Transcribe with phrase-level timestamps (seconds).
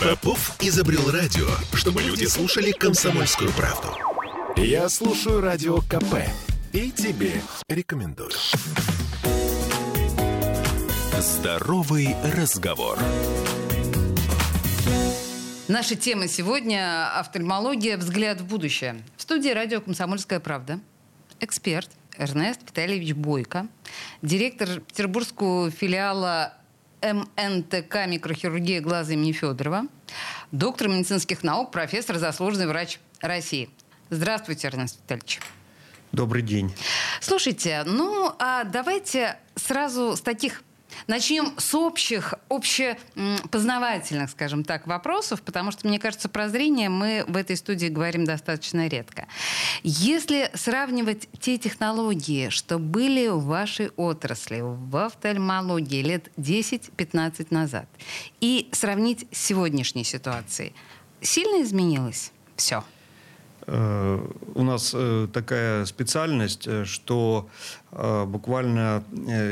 [0.00, 3.88] Попов изобрел радио, чтобы люди слушали комсомольскую правду.
[4.56, 6.16] Я слушаю радио КП
[6.72, 8.30] и тебе рекомендую.
[11.18, 12.98] Здоровый разговор.
[15.68, 19.02] Наша тема сегодня– офтальмология «Взгляд в будущее».
[19.16, 20.80] В студии радио «Комсомольская правда»
[21.40, 23.68] эксперт Эрнест Витальевич Бойко,
[24.20, 26.54] директор петербургского филиала
[27.02, 29.86] МНТК «Микрохирургия глаза» имени Федорова,
[30.52, 33.70] доктор медицинских наук, профессор, заслуженный врач России.
[34.10, 35.40] Здравствуйте, Эрнест Витальевич.
[36.12, 36.74] Добрый день.
[37.20, 40.62] Слушайте, ну а давайте сразу с таких
[41.06, 47.36] Начнем с общих, общепознавательных, скажем так, вопросов, потому что, мне кажется, про зрение мы в
[47.36, 49.26] этой студии говорим достаточно редко.
[49.82, 57.86] Если сравнивать те технологии, что были в вашей отрасли, в офтальмологии лет 10-15 назад,
[58.40, 60.74] и сравнить с сегодняшней ситуацией,
[61.20, 62.84] сильно изменилось все?
[63.72, 64.18] Э,
[64.54, 67.48] у нас э, такая специальность, э, что
[67.92, 69.02] буквально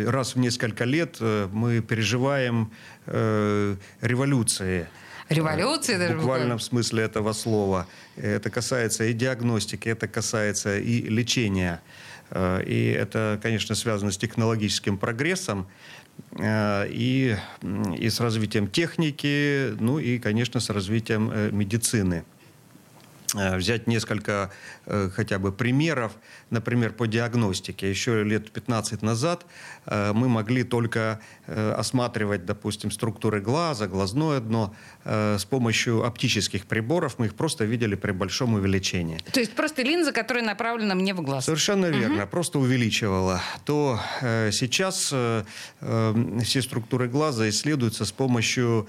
[0.06, 2.70] раз в несколько лет мы переживаем
[3.06, 4.86] революции.
[5.28, 7.88] Революции даже буквально в смысле этого слова.
[8.14, 11.80] Это касается и диагностики, это касается и лечения.
[12.32, 15.66] И это, конечно, связано с технологическим прогрессом
[16.40, 17.36] и,
[17.98, 22.24] и с развитием техники, ну и, конечно, с развитием медицины.
[23.34, 24.50] Э, взять несколько
[24.86, 26.12] э, хотя бы примеров,
[26.50, 27.90] например, по диагностике.
[27.90, 29.44] Еще лет 15 назад
[29.84, 37.18] э, мы могли только осматривать, допустим, структуры глаза, глазное дно с помощью оптических приборов.
[37.18, 39.18] Мы их просто видели при большом увеличении.
[39.32, 41.46] То есть просто линза, которая направлена мне в глаз.
[41.46, 42.30] Совершенно верно, угу.
[42.30, 43.40] просто увеличивала.
[43.64, 45.14] То сейчас
[45.80, 48.88] все структуры глаза исследуются с помощью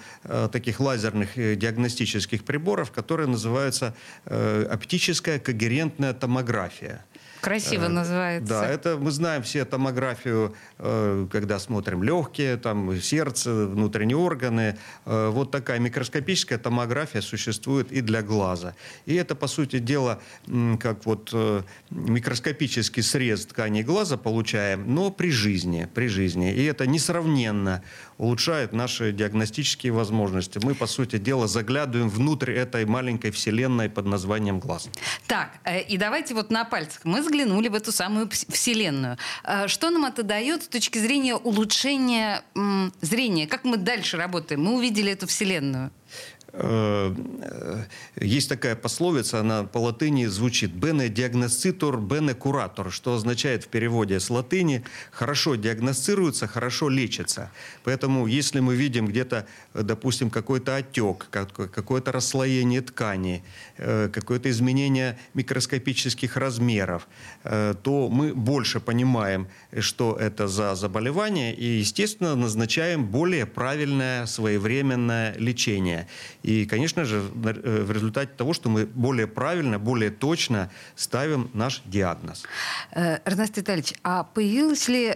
[0.51, 3.95] таких лазерных диагностических приборов, которые называются
[4.29, 7.05] оптическая когерентная томография.
[7.41, 8.49] Красиво э, называется.
[8.49, 14.77] Да, это мы знаем все томографию, э, когда смотрим легкие, там сердце, внутренние органы.
[15.05, 18.75] Э, вот такая микроскопическая томография существует и для глаза.
[19.05, 20.19] И это, по сути дела,
[20.79, 21.33] как вот
[21.89, 26.53] микроскопический срез ткани глаза получаем, но при жизни, при жизни.
[26.53, 27.83] И это несравненно
[28.17, 30.59] улучшает наши диагностические возможности.
[30.61, 34.89] Мы, по сути дела, заглядываем внутрь этой маленькой вселенной под названием глаз.
[35.27, 35.51] Так,
[35.87, 37.05] и давайте вот на пальцах.
[37.05, 39.17] Мы взглянули в эту самую Вселенную.
[39.43, 42.43] А что нам это дает с точки зрения улучшения
[43.01, 43.47] зрения?
[43.47, 44.63] Как мы дальше работаем?
[44.63, 45.91] Мы увидели эту Вселенную.
[46.53, 47.13] Э,
[48.15, 54.19] есть такая пословица, она по латыни звучит «бене диагноститор, бене куратор», что означает в переводе
[54.19, 57.51] с латыни «хорошо диагностируется, хорошо лечится».
[57.83, 63.43] Поэтому если мы видим где-то, допустим, какой-то отек, какое-то расслоение ткани,
[63.77, 67.07] э, какое-то изменение микроскопических размеров,
[67.43, 69.47] э, то мы больше понимаем,
[69.79, 76.07] что это за заболевание, и, естественно, назначаем более правильное своевременное лечение.
[76.43, 81.81] И, конечно же, э, в результате того, что мы более правильно, более точно ставим наш
[81.85, 82.43] диагноз.
[82.93, 85.15] Эрнест Витальевич, а появилось ли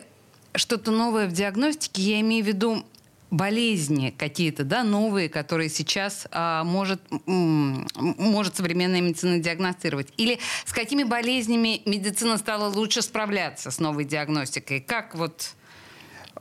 [0.55, 2.01] что-то новое в диагностике?
[2.01, 2.85] Я имею в виду
[3.33, 10.13] болезни какие-то, да, новые, которые сейчас а, может, может современная медицина диагностировать?
[10.17, 14.81] Или с какими болезнями медицина стала лучше справляться с новой диагностикой?
[14.81, 15.55] Как вот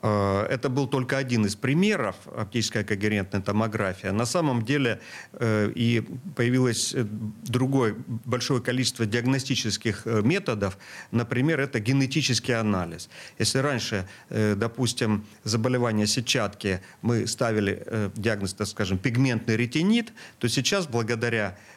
[0.02, 4.10] это был только один из примеров оптическая когерентная томография.
[4.12, 5.00] На самом деле
[5.32, 6.04] э, и
[6.34, 10.76] появилось э, другое большое количество диагностических методов.
[11.12, 13.08] Например, это генетический анализ.
[13.38, 21.56] Если раньше, допустим, заболевание сетчатки мы ставили диагноз, так скажем, пигментный ретинит, то сейчас благодаря
[21.56, 21.71] Э,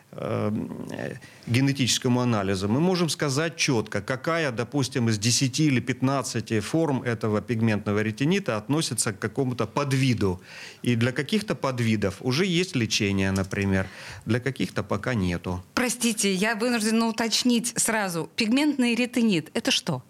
[1.47, 8.01] генетическому анализу, мы можем сказать четко, какая, допустим, из 10 или 15 форм этого пигментного
[8.01, 10.39] ретинита относится к какому-то подвиду.
[10.83, 13.87] И для каких-то подвидов уже есть лечение, например,
[14.25, 15.63] для каких-то пока нету.
[15.73, 18.29] Простите, я вынуждена уточнить сразу.
[18.35, 20.03] Пигментный ретинит– это что?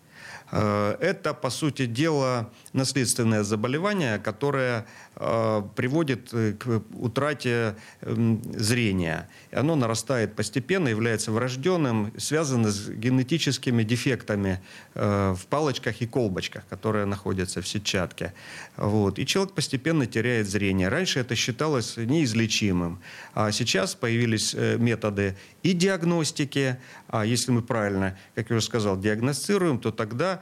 [0.51, 9.27] Э, это, по сути дела, наследственное заболевание, которое э, приводит э, к утрате эм, зрения.
[9.51, 14.61] Оно нарастает постепенно, является врожденным, связано с генетическими дефектами
[14.93, 18.33] в палочках и колбочках, которые находятся в сетчатке.
[18.77, 19.19] Вот.
[19.19, 20.89] И человек постепенно теряет зрение.
[20.89, 23.01] Раньше это считалось неизлечимым.
[23.33, 26.77] А сейчас появились методы и диагностики,
[27.07, 30.41] а если мы правильно, как я уже сказал, диагностируем, то тогда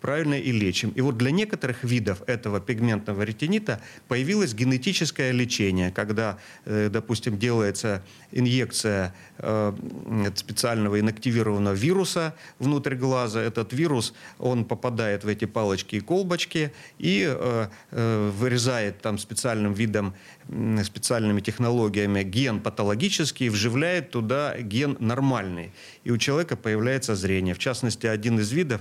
[0.00, 0.90] правильно и лечим.
[0.90, 8.02] И вот для некоторых видов этого пигментного ретинита появилось генетическое лечение, когда, э, допустим, делается
[8.30, 9.72] инъекция э,
[10.34, 13.40] специального инактивированного вируса внутрь глаза.
[13.40, 17.68] Этот вирус, он попадает в эти палочки и колбочки и э,
[18.38, 20.14] вырезает там специальным видом,
[20.84, 25.72] специальными технологиями ген патологический, вживляет туда ген нормальный.
[26.04, 27.54] И у человека появляется зрение.
[27.54, 28.80] В частности, один из видов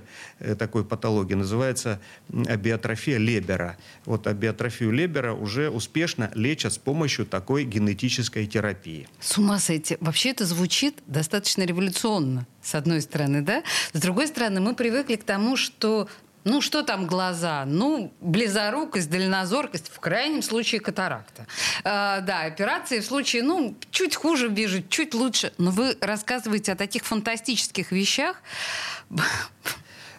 [0.57, 2.01] такой патологии называется
[2.47, 3.77] абиотрофия Лебера.
[4.03, 9.07] Вот абиотрофию Лебера уже успешно лечат с помощью такой генетической терапии.
[9.21, 9.95] С ума сойти.
[10.01, 13.63] Вообще это звучит достаточно революционно, с одной стороны, да?
[13.93, 16.09] С другой стороны, мы привыкли к тому, что
[16.43, 17.63] ну, что там глаза?
[17.65, 21.45] Ну, близорукость, дальнозоркость, в крайнем случае катаракта.
[21.83, 25.51] Э, да, операции в случае, ну, чуть хуже вижу, чуть лучше.
[25.57, 28.41] Но вы рассказываете о таких фантастических вещах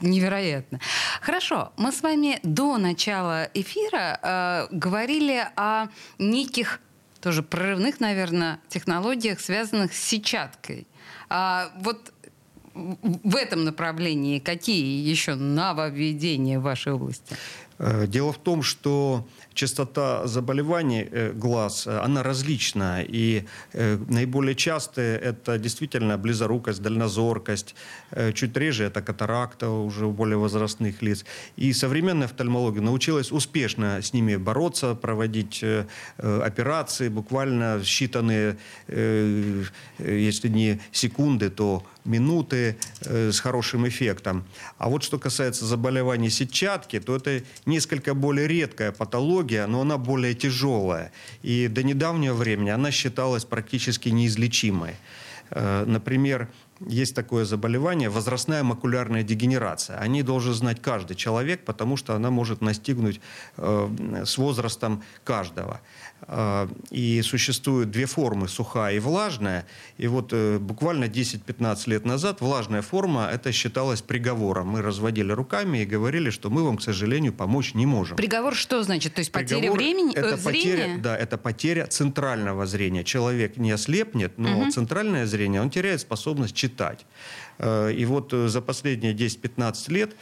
[0.00, 0.80] невероятно.
[1.20, 6.80] Хорошо, мы с вами до начала эфира э, говорили о неких
[7.20, 10.86] тоже прорывных, наверное, технологиях, связанных с сетчаткой.
[11.28, 12.12] А вот
[12.74, 17.36] в этом направлении какие еще нововведения в вашей области?
[17.78, 23.02] Э, дело в том, что частота заболеваний э, глаз, э, она различна.
[23.02, 27.74] И наиболее частые это действительно близорукость, дальнозоркость.
[28.34, 31.24] Чуть реже это катаракта уже у более возрастных лиц.
[31.56, 35.64] И современная офтальмология научилась успешно с ними бороться, проводить
[36.18, 38.56] операции буквально считанные,
[39.98, 44.44] если не секунды, то минуты э, с хорошим эффектом.
[44.78, 50.34] А вот что касается заболеваний сетчатки, то это несколько более редкая патология, но она более
[50.34, 51.12] тяжелая.
[51.42, 54.94] И до недавнего времени она считалась практически неизлечимой.
[55.50, 56.48] Э, например,
[56.80, 59.98] есть такое заболевание, возрастная макулярная дегенерация.
[59.98, 63.20] Они должен знать каждый человек, потому что она может настигнуть
[63.56, 65.80] э, с возрастом каждого.
[66.26, 69.66] Э, и существуют две формы, сухая и влажная.
[69.96, 74.68] И вот э, буквально 10-15 лет назад влажная форма, это считалось приговором.
[74.68, 78.16] Мы разводили руками и говорили, что мы вам, к сожалению, помочь не можем.
[78.16, 79.14] Приговор что значит?
[79.14, 80.76] То есть потеря Приговор времени, это э, зрения?
[80.76, 83.04] Потеря, да, это потеря центрального зрения.
[83.04, 84.70] Человек не ослепнет, но угу.
[84.70, 87.06] центральное зрение, он теряет способность читать.
[87.58, 90.16] Э, и вот э, за последние 10-15 лет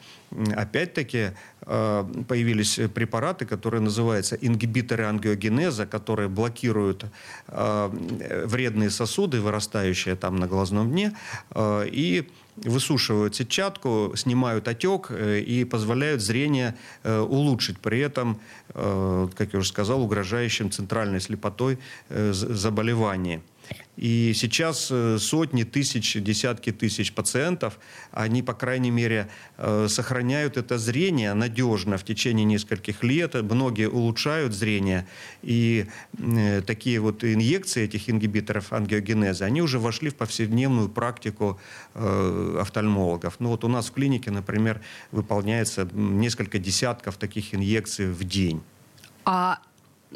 [0.57, 1.31] опять-таки
[1.63, 7.05] э, появились препараты, которые называются ингибиторы ангиогенеза, которые блокируют
[7.47, 11.13] вредные сосуды, вырастающие там на глазном дне,
[11.57, 16.75] и высушивают сетчатку, снимают отек и позволяют зрение
[17.05, 17.79] улучшить.
[17.79, 18.41] При этом,
[18.73, 21.79] как я уже сказал, угрожающим центральной слепотой
[22.09, 23.43] заболеванием.
[23.97, 27.79] И сейчас э, сотни тысяч, десятки тысяч пациентов,
[28.13, 33.35] они, по крайней мере, э, сохраняют это зрение надежно в течение нескольких лет.
[33.35, 35.07] Многие улучшают зрение.
[35.43, 35.87] И
[36.19, 41.59] э, такие вот инъекции этих ингибиторов ангиогенеза, они уже вошли в повседневную практику
[41.95, 43.37] офтальмологов.
[43.39, 44.81] Ну вот у нас в клинике, например,
[45.13, 48.63] выполняется несколько десятков таких инъекций в день.
[49.25, 49.61] А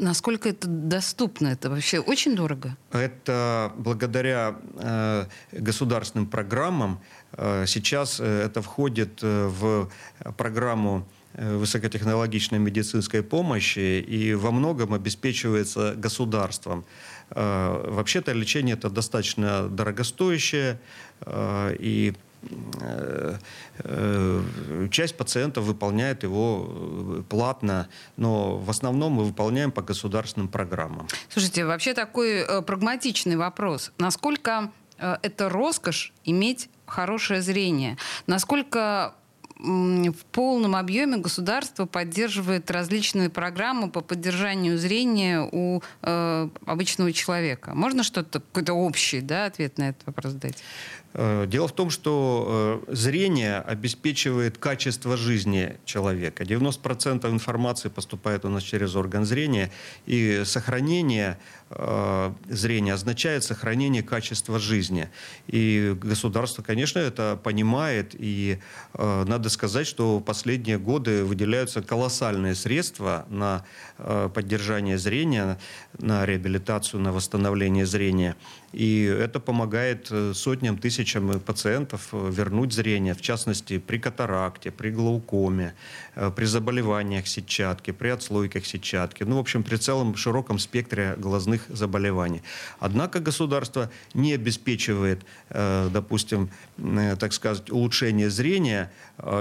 [0.00, 1.48] Насколько это доступно?
[1.48, 2.74] Это вообще очень дорого?
[2.90, 7.00] Это благодаря э, государственным программам.
[7.32, 9.90] Э, сейчас э, это входит э, в
[10.38, 16.84] программу э, высокотехнологичной медицинской помощи и во многом обеспечивается государством.
[17.32, 20.80] Вообще-то лечение это достаточно дорогостоящее,
[21.28, 22.29] и Э, э,
[24.90, 31.06] часть пациентов выполняет его э, платно, но в основном мы выполняем по государственным программам.
[31.28, 33.92] Слушайте, вообще такой прагматичный вопрос.
[33.98, 37.96] Насколько это роскошь иметь хорошее зрение?
[38.26, 39.14] Насколько
[39.62, 47.74] в полном объеме государство поддерживает различные программы по поддержанию зрения у э, обычного человека.
[47.74, 50.62] Можно что-то, какой-то общий да, ответ на этот вопрос дать?
[51.12, 56.44] Э, дело в том, что э, зрение обеспечивает качество жизни человека.
[56.44, 59.72] 90% информации поступает у нас через орган зрения,
[60.06, 61.38] и сохранение
[61.70, 65.08] э, зрения означает сохранение качества жизни.
[65.48, 68.58] И государство, конечно, это понимает, и
[68.94, 73.64] надо сказать, что в последние годы выделяются колоссальные средства на
[74.34, 75.58] поддержание зрения,
[75.98, 78.36] на реабилитацию, на восстановление зрения.
[78.72, 85.74] И это помогает сотням тысяч тысячам пациентов вернуть зрение, в частности, при катаракте, при глаукоме,
[86.36, 92.42] при заболеваниях сетчатки, при отслойках сетчатки, ну, в общем, при целом широком спектре глазных заболеваний.
[92.78, 96.50] Однако государство не обеспечивает, допустим,
[97.18, 98.90] так сказать, улучшение зрения,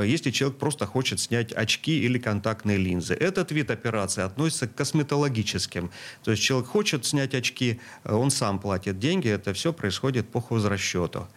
[0.03, 3.13] если человек просто хочет снять очки или контактные линзы.
[3.15, 5.89] Этот вид операции относится к косметологическим.
[6.23, 11.27] То есть человек хочет снять очки, он сам платит деньги, это все происходит по хозрасчету.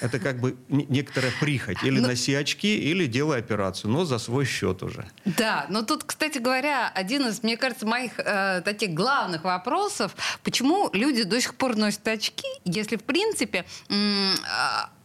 [0.00, 1.82] Это как бы некоторая прихоть.
[1.82, 2.08] Или но...
[2.08, 5.06] носи очки, или делай операцию, но за свой счет уже.
[5.24, 10.90] Да, но тут, кстати говоря, один из, мне кажется, моих э, таких главных вопросов, почему
[10.92, 14.32] люди до сих пор носят очки, если, в принципе, э,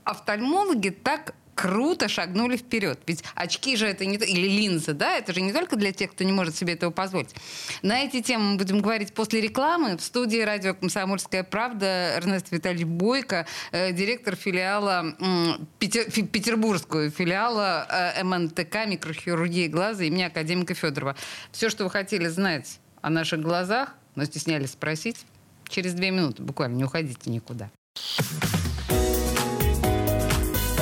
[0.04, 3.00] офтальмологи так круто шагнули вперед.
[3.06, 4.16] Ведь очки же это не...
[4.16, 5.16] Или линзы, да?
[5.16, 7.36] Это же не только для тех, кто не может себе этого позволить.
[7.84, 9.96] На эти темы мы будем говорить после рекламы.
[9.98, 17.86] В студии радио «Комсомольская правда» Эрнест Витальевич Бойко, э, директор филиала, э, Петер, петербургского филиала
[18.18, 21.16] э, МНТК «Микрохирургия глаза» имени академика Федорова.
[21.52, 25.26] Все, что вы хотели знать о наших глазах, но стеснялись спросить,
[25.70, 27.70] через две минуты буквально, не уходите никуда.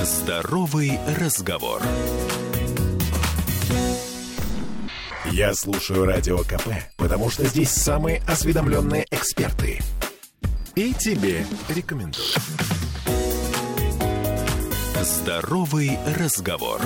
[0.09, 1.83] Здоровый разговор.
[5.25, 9.79] Я слушаю радио КП, потому что здесь самые осведомленные эксперты.
[10.73, 12.25] И тебе рекомендую.
[14.99, 16.81] Здоровый разговор.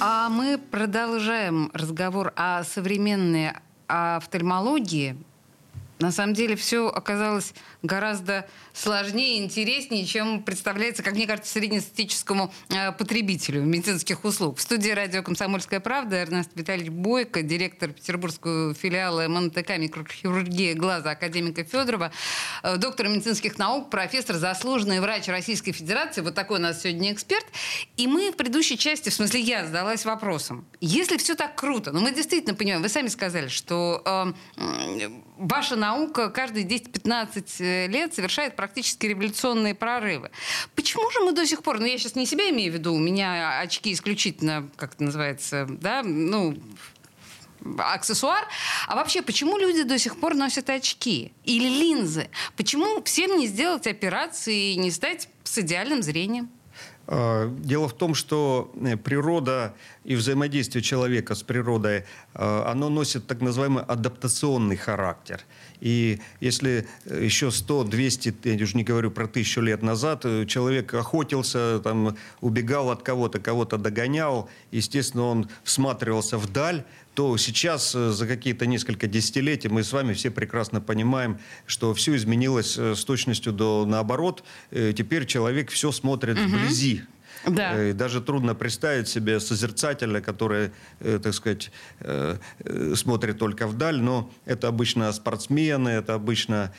[0.00, 3.52] А мы продолжаем разговор о современной
[3.86, 5.18] офтальмологии.
[6.00, 7.52] На самом деле все оказалось
[7.82, 14.56] гораздо сложнее и интереснее, чем представляется, как мне кажется, среднестатистическому э, потребителю медицинских услуг.
[14.56, 21.64] В студии радио «Комсомольская правда» Эрнест Витальевич Бойко, директор петербургского филиала МНТК «Микрохирургия глаза» академика
[21.64, 22.12] Федорова,
[22.62, 26.22] э, доктор медицинских наук, профессор, заслуженный врач Российской Федерации.
[26.22, 27.44] Вот такой у нас сегодня эксперт.
[27.98, 30.64] И мы в предыдущей части, в смысле я, задалась вопросом.
[30.80, 34.02] Если все так круто, ну мы действительно понимаем, вы сами сказали, что
[34.56, 40.30] э, ваша наука каждые 10-15 э, лет совершает практически революционные прорывы.
[40.74, 42.98] Почему же мы до сих пор, ну я сейчас не себя имею в виду, у
[42.98, 46.56] меня очки исключительно, как это называется, да, ну,
[47.78, 48.46] аксессуар.
[48.86, 52.28] А вообще, почему люди до сих пор носят очки или линзы?
[52.56, 56.50] Почему всем не сделать операции и не стать с идеальным зрением?
[57.12, 59.74] А, дело в том, что э, природа
[60.04, 65.40] и взаимодействие человека с природой, а, оно носит так называемый адаптационный характер.
[65.80, 70.46] И если э, еще 100, 200, я уже не говорю про тысячу лет назад, э,
[70.46, 78.10] человек охотился, там, убегал от кого-то, кого-то догонял, естественно, он всматривался вдаль, то сейчас э,
[78.10, 83.52] за какие-то несколько десятилетий мы с вами все прекрасно понимаем, что все изменилось с точностью
[83.52, 84.44] до наоборот.
[84.70, 86.48] Теперь человек все смотрит угу.
[86.48, 86.99] вблизи.
[87.46, 87.74] Да.
[87.74, 90.70] Э, и даже трудно представить себе созерцателя, который,
[91.00, 91.70] э, так сказать,
[92.00, 92.36] э,
[92.94, 96.72] смотрит только вдаль, но это обычно спортсмены, это обычно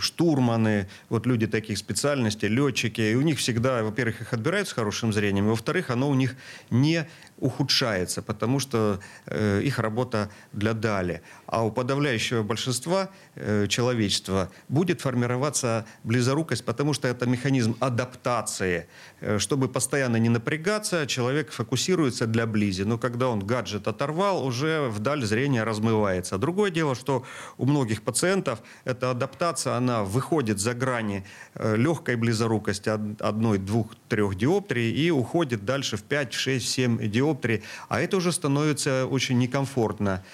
[0.00, 5.12] штурманы, вот люди таких специальностей, летчики, и у них всегда, во-первых, их отбирают с хорошим
[5.12, 6.36] зрением, во-вторых, оно у них
[6.70, 7.06] не
[7.40, 11.22] ухудшается, потому что э, их работа для дали.
[11.46, 18.86] А у подавляющего большинства э, человечества будет формироваться близорукость, потому что это механизм адаптации.
[19.20, 22.82] Э, чтобы постоянно не напрягаться, человек фокусируется для близи.
[22.82, 26.38] Но когда он гаджет оторвал, уже вдаль зрение размывается.
[26.38, 27.24] Другое дело, что
[27.56, 34.34] у многих пациентов эта адаптация, она выходит за грани э, легкой близорукости одной, двух, трех
[34.34, 39.38] диоптрий и уходит дальше в 5, 6, 7 диоптрий диоптрии, а это уже становится очень
[39.38, 40.24] некомфортно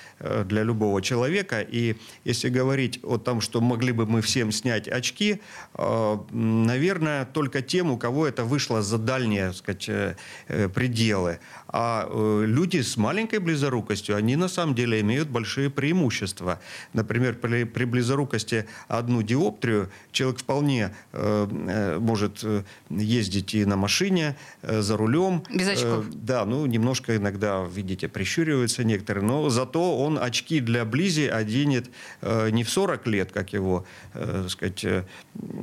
[0.45, 1.61] для любого человека.
[1.61, 5.41] И если говорить о том, что могли бы мы всем снять очки,
[5.75, 11.39] э, наверное, только тем, у кого это вышло за дальние так сказать, э, пределы.
[11.69, 12.09] А
[12.47, 16.61] люди с маленькой близорукостью, они на самом деле имеют большие преимущества.
[16.93, 22.45] Например, при, при близорукости одну диоптрию человек вполне может
[22.91, 25.43] ездить и на машине, за рулем.
[25.53, 26.05] Без очков?
[26.13, 31.91] Да, ну, немножко иногда, видите, прищуриваются некоторые, но зато он очки для близи оденет
[32.21, 35.05] э, не в 40 лет, как его, э, сказать, э,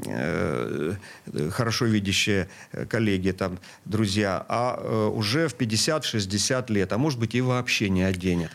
[0.05, 0.93] э,
[1.51, 2.50] хорошо видящие
[2.89, 8.03] коллеги, там, друзья, а э, уже в 50-60 лет, а может быть и вообще не
[8.03, 8.51] оденет.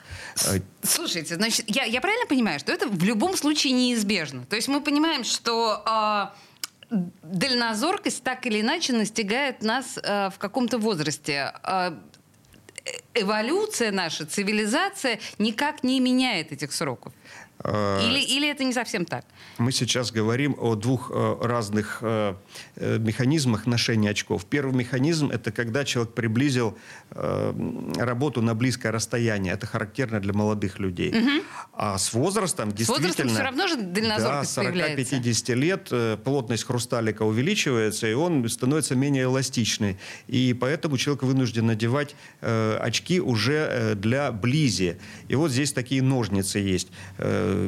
[0.47, 4.45] Э, Слушайте, значит, я, я правильно понимаю, что это в любом случае неизбежно?
[4.47, 5.83] То есть мы понимаем, что...
[5.87, 6.37] Э,
[6.91, 11.53] дальнозоркость так или иначе настигает нас э, в каком-то возрасте.
[11.65, 11.93] Э,
[13.15, 17.13] эволюция наша, цивилизация никак не меняет этих сроков.
[17.65, 19.25] Э, или, или это не совсем так?
[19.59, 22.35] Мы сейчас говорим о двух э, разных э,
[22.77, 24.45] механизмах ношения очков.
[24.45, 26.77] Первый механизм– это когда человек приблизил
[27.11, 29.55] работу на близкое расстояние.
[29.55, 31.11] Это характерно для молодых людей.
[31.11, 31.45] Угу.
[31.75, 33.13] А с возрастом действительно...
[33.13, 38.95] С возрастом все равно же дальнозоркость да, 40-50 лет плотность хрусталика увеличивается, и он становится
[38.95, 39.99] менее эластичный.
[40.27, 44.99] И поэтому человек вынужден надевать очки уже для близи.
[45.29, 46.89] И вот здесь такие ножницы есть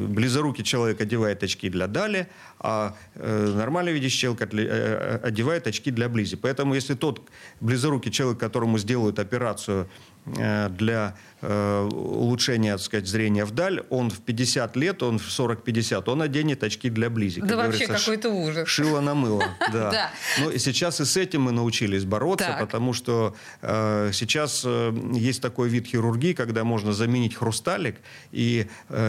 [0.09, 2.27] близорукий человек одевает очки для дали,
[2.59, 6.37] а э, нормально видящий человек э, э, одевает очки для близи.
[6.37, 7.21] Поэтому если тот
[7.61, 9.89] близорукий человек, которому сделают операцию
[10.27, 16.23] для э, улучшения, так сказать, зрения вдаль, он в 50 лет, он в 40-50, он
[16.23, 17.41] оденет очки для близи.
[17.41, 18.69] Да вообще какой-то ужас.
[18.69, 20.11] Шило на мыло, да.
[20.41, 24.65] Ну и сейчас и с этим мы научились бороться, потому что э, сейчас
[25.13, 27.97] есть такой вид хирургии, когда можно заменить хрусталик
[28.33, 28.67] и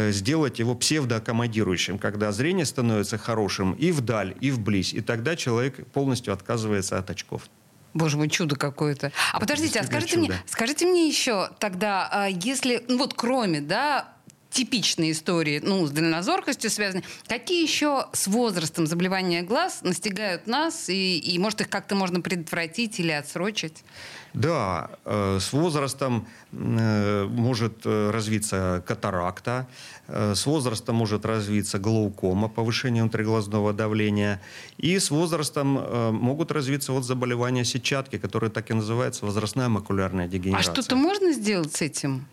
[0.10, 6.34] сделать его псевдоаккомодирующим, когда зрение становится хорошим и вдаль, и вблизь, и тогда человек полностью
[6.34, 7.44] отказывается от очков.
[7.94, 9.12] Боже мой, чудо какое-то.
[9.34, 10.28] А подождите, а скажите чудо.
[10.28, 14.14] мне, скажите мне еще тогда, а если, ну вот кроме, да,
[14.60, 17.04] типичные истории, ну, с дальнозоркостью связаны.
[17.28, 23.00] Какие еще с возрастом заболевания глаз настигают нас, и, и может, их как-то можно предотвратить
[23.00, 23.86] или отсрочить?
[24.34, 29.66] Да, э, с возрастом э, может э, развиться катаракта,
[30.08, 34.42] с возрастом может развиться глаукома, повышение внутриглазного давления,
[34.78, 35.68] и с возрастом
[36.16, 40.72] могут развиться вот заболевания сетчатки, которые так и называются возрастная макулярная а дегенерация.
[40.72, 42.26] А что-то можно сделать с этим?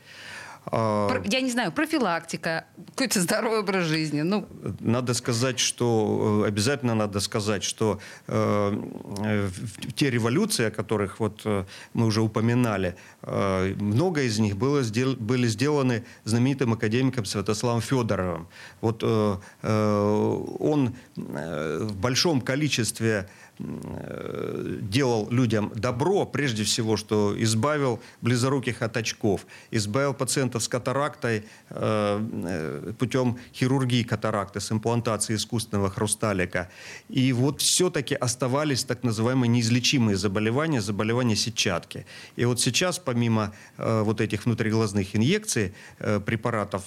[0.68, 4.22] А, я не знаю, профилактика, какой-то здоровый образ жизни.
[4.22, 4.48] Ну.
[4.80, 9.50] Надо сказать, что э, обязательно надо сказать, что э,
[9.94, 15.14] те революции, о которых вот э, мы уже упоминали, э, много из них было сдел,
[15.14, 18.48] были сделаны знаменитым академиком Святославом Федоровым.
[18.80, 28.00] Вот э, э, он в большом количестве Э, делал людям добро, прежде всего, что избавил
[28.20, 35.90] близоруких от очков, избавил пациентов с катарактой э, э, путем хирургии катаракты, с имплантацией искусственного
[35.90, 36.68] хрусталика.
[37.08, 42.04] И вот все-таки оставались так называемые неизлечимые заболевания, заболевания сетчатки.
[42.36, 46.84] И вот сейчас, помимо вот этих внутриглазных инъекций, препаратов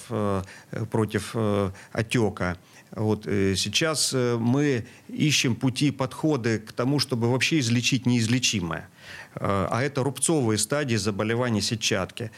[0.90, 1.34] против
[1.92, 2.58] отека,
[2.92, 8.88] вот, э, сейчас э, мы ищем пути, подходы к тому, чтобы вообще излечить неизлечимое.
[9.36, 12.30] Э, а это рубцовые стадии заболевания сетчатки.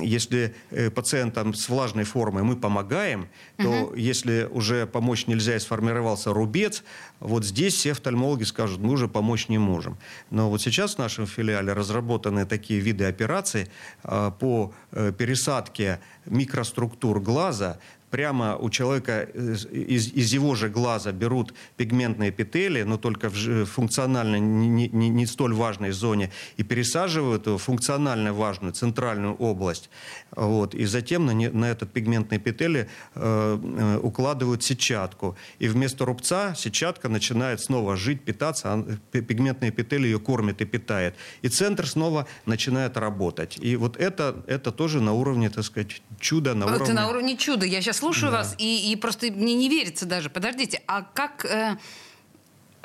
[0.00, 0.54] Если
[0.94, 3.94] пациентам с влажной формой мы помогаем, то угу.
[3.94, 6.82] если уже помочь нельзя и сформировался рубец,
[7.20, 9.96] вот здесь все офтальмологи скажут, мы уже помочь не можем.
[10.30, 13.68] Но вот сейчас в нашем филиале разработаны такие виды операций
[14.02, 17.78] по пересадке микроструктур глаза
[18.10, 24.36] прямо у человека из, из его же глаза берут пигментные эпители, но только в функционально
[24.36, 29.90] не, не, не столь важной зоне, и пересаживают в функционально важную центральную область.
[30.34, 35.36] Вот, и затем на, не, на этот пигментный эпители э, э, укладывают сетчатку.
[35.58, 41.14] И вместо рубца сетчатка начинает снова жить, питаться, а пигментный эпителий ее кормит и питает.
[41.42, 43.58] И центр снова начинает работать.
[43.60, 46.54] И вот это, это тоже на уровне, так сказать, чуда.
[46.54, 46.94] На это уровне...
[46.94, 47.66] на уровне чуда.
[47.66, 48.38] Я сейчас слушаю да.
[48.38, 50.30] вас, и, и просто мне не верится даже.
[50.30, 51.44] Подождите, а как...
[51.44, 51.76] Э,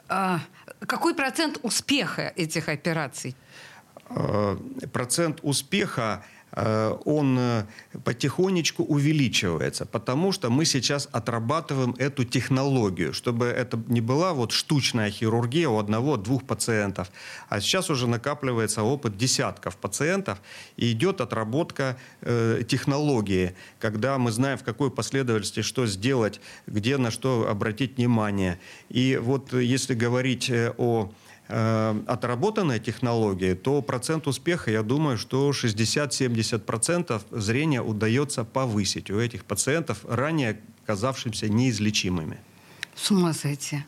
[0.09, 0.37] э,
[0.87, 3.35] какой процент успеха этих операций?
[4.09, 4.57] Э,
[4.91, 6.23] процент успеха
[7.05, 7.65] он э,
[8.03, 15.11] потихонечку увеличивается, потому что мы сейчас отрабатываем эту технологию, чтобы это не была вот штучная
[15.11, 17.09] хирургия у одного-двух пациентов,
[17.47, 20.41] а сейчас уже накапливается опыт десятков пациентов,
[20.75, 27.11] и идет отработка э, технологии, когда мы знаем, в какой последовательности что сделать, где на
[27.11, 28.59] что обратить внимание.
[28.89, 31.11] И вот если говорить о
[31.53, 39.43] Э, отработанная технология, то процент успеха, я думаю, что 60-70% зрения удается повысить у этих
[39.43, 42.37] пациентов, ранее казавшимся неизлечимыми.
[42.95, 43.83] С ума сойти.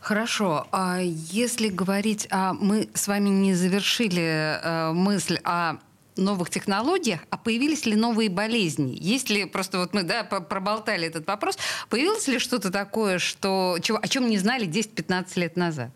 [0.00, 0.68] Хорошо.
[0.70, 5.78] А если говорить, а мы с вами не завершили э, мысль о
[6.14, 8.96] новых технологиях, а появились ли новые болезни?
[8.96, 13.98] Есть ли, просто вот мы да, проболтали этот вопрос, появилось ли что-то такое, что, чего,
[14.00, 15.90] о чем не знали 10-15 лет назад?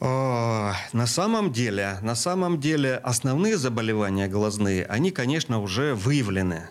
[0.00, 6.68] На самом деле, на самом деле основные заболевания глазные, они, конечно, уже выявлены.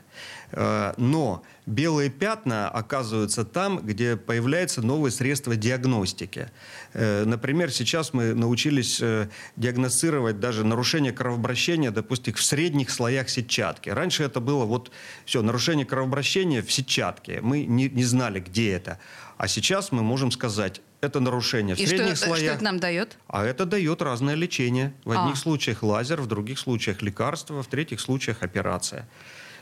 [0.52, 6.50] Э, но белые пятна оказываются там, где появляются новые средства диагностики.
[6.94, 13.90] Э, например, сейчас мы научились э, диагностировать даже нарушение кровообращения, допустим, в средних слоях сетчатки.
[13.90, 14.92] Раньше это было вот
[15.26, 17.42] все, нарушение кровообращения в сетчатке.
[17.42, 19.00] Мы не, не знали, где это.
[19.38, 22.44] А сейчас мы можем сказать, это нарушение в И средних что, слоях.
[22.46, 23.18] что это нам дает?
[23.28, 24.94] А это дает разное лечение.
[25.04, 25.38] В одних А.
[25.38, 29.08] случаях лазер, в других случаях лекарства, в третьих случаях операция.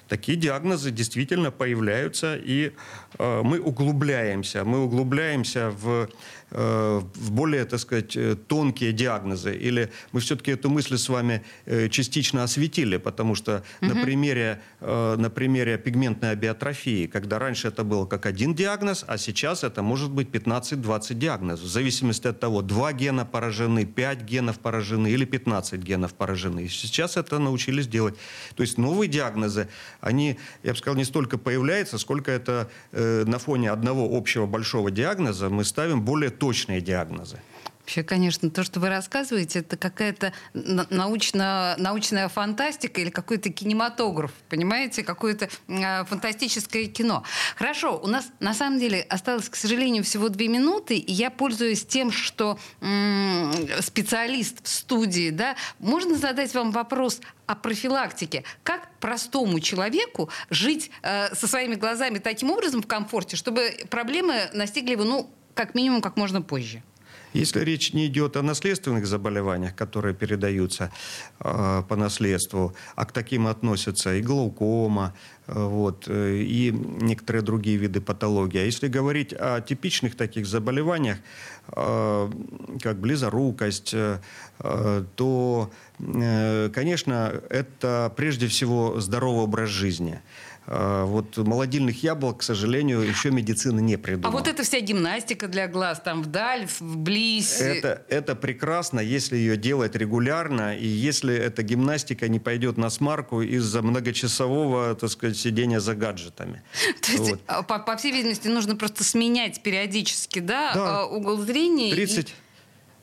[0.07, 2.73] Такие диагнозы действительно появляются, и
[3.17, 4.63] э, мы углубляемся.
[4.63, 6.09] Мы углубляемся в,
[6.51, 9.55] в более, так сказать, э, тонкие диагнозы.
[9.55, 15.15] Или мы все-таки эту мысль с вами э, частично осветили, потому что на, примере, э,
[15.17, 20.11] на примере пигментной абиотрофии, когда раньше это было как один диагноз, а сейчас это может
[20.11, 21.65] быть 15-20 диагнозов.
[21.65, 26.65] В зависимости от того, 2 гена поражены, 5 генов поражены или 15 генов поражены.
[26.65, 28.15] И сейчас это научились делать.
[28.55, 29.67] То есть новые диагнозы,
[29.99, 34.91] они, я бы сказал, не столько появляются, сколько это э, на фоне одного общего большого
[34.91, 37.39] диагноза мы ставим более точные диагнозы.
[37.85, 44.31] Вообще, конечно, то, что вы рассказываете, это какая-то на- научно, научная фантастика или какой-то кинематограф,
[44.49, 47.23] понимаете, какое-то э, фантастическое кино.
[47.55, 51.85] Хорошо, у нас на самом деле осталось, к сожалению, всего две минуты, и я пользуюсь
[51.85, 58.45] тем, что м, специалист в студии, да, можно задать вам вопрос о профилактике.
[58.63, 64.93] Как простому человеку жить э, со своими глазами таким образом в комфорте, чтобы проблемы настигли
[64.93, 66.83] его, ну, как минимум, как можно позже?
[67.33, 70.89] Если речь не идет о наследственных заболеваниях, которые передаются
[71.41, 75.13] э, по наследству, а к таким относятся и глаукома,
[75.47, 78.59] э, вот, э, и некоторые другие виды патологии.
[78.59, 81.17] А если говорить о типичных таких заболеваниях,
[81.75, 82.31] э,
[82.81, 84.19] как близорукость, э,
[84.59, 90.21] э, то, э, конечно, это прежде всего здоровый образ жизни.
[90.67, 94.31] Вот молодильных яблок, к сожалению, еще медицина не А придумала.
[94.31, 97.59] вот эта вся гимнастика для глаз, там вдаль, вблизь.
[97.61, 103.41] Это, это прекрасно, если ее делать регулярно, и если эта гимнастика не пойдет на смарку
[103.41, 106.63] из-за многочасового, так сказать, сидения за гаджетами.
[107.01, 107.41] То есть, Вот.
[107.47, 110.99] а, по, по всей видимости, нужно просто сменять периодически, да, Да.
[111.01, 111.91] а, угол зрения.
[111.91, 112.33] и- 30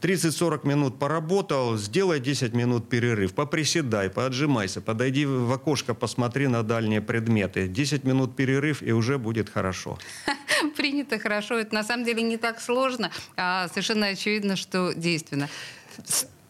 [0.03, 7.01] 30-40 минут поработал, сделай 10 минут перерыв, поприседай, поотжимайся, подойди в окошко, посмотри на дальние
[7.01, 7.69] предметы.
[7.69, 9.99] 10 минут перерыв, и уже будет хорошо.
[10.77, 11.59] Принято хорошо.
[11.59, 15.49] Это на самом деле не так сложно, а совершенно очевидно, что действенно.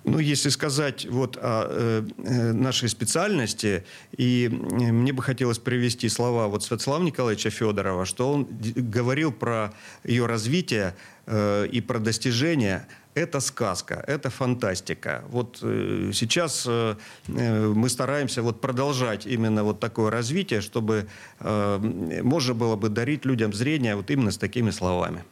[0.05, 3.85] Ну, если сказать вот о э, э, нашей специальности,
[4.17, 9.73] и э, мне бы хотелось привести слова вот Святослава Николаевича Федорова, что он говорил про
[10.03, 12.89] ее развитие э, и про достижения.
[13.15, 15.23] Это сказка, это фантастика.
[15.29, 16.97] Вот э, сейчас э,
[17.29, 21.07] э, мы стараемся вот продолжать именно вот такое развитие, чтобы
[21.41, 21.79] э,
[22.23, 25.25] можно было бы дарить людям зрение вот именно с такими словами.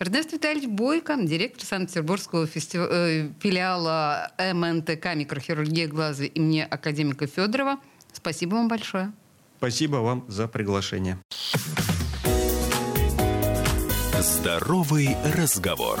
[0.00, 7.78] Эрнест Витальевич Бойко, директор Санкт-Петербургского фестив- э, филиала МНТК «Микрохирургия глаза» имени академика Федорова.
[8.12, 9.12] Спасибо вам большое.
[9.58, 11.18] Спасибо вам за приглашение.
[14.20, 16.00] Здоровый разговор.